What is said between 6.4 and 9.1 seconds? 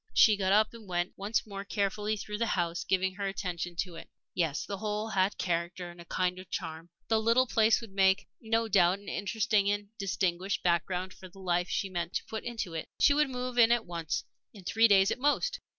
charm. The little place would make, no doubt, an